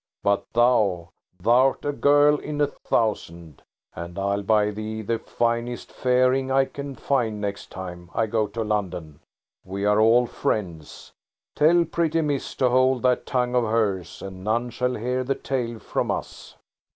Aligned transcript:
But 0.23 0.51
thou–thou'rt 0.53 1.85
a 1.85 1.91
girl 1.91 2.39
in 2.39 2.59
a 2.59 2.65
thousand. 2.65 3.61
And 3.95 4.17
I'll 4.17 4.41
buy 4.41 4.71
thee 4.71 5.03
the 5.03 5.19
finest 5.19 5.91
fairing 5.91 6.49
I 6.49 6.65
can 6.65 6.95
find 6.95 7.39
next 7.39 7.69
time 7.69 8.09
I 8.15 8.25
go 8.25 8.47
to 8.47 8.63
London. 8.63 9.19
We 9.63 9.85
are 9.85 9.99
all 9.99 10.25
friends. 10.25 11.11
Tell 11.55 11.85
pretty 11.85 12.21
miss 12.21 12.55
to 12.55 12.69
hold 12.71 13.03
that 13.03 13.27
tongue 13.27 13.53
of 13.53 13.65
hers, 13.65 14.23
and 14.23 14.43
none 14.43 14.71
shall 14.71 14.95
hear 14.95 15.23
the 15.23 15.35
tale 15.35 15.77
from 15.77 16.09
us." 16.09 16.57